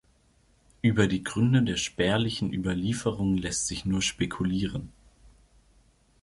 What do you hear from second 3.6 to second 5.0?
sich nur spekulieren.